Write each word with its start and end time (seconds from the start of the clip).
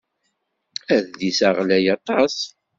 Adlis-a 0.95 1.49
ɣlay 1.57 1.85
aṭas. 1.95 2.37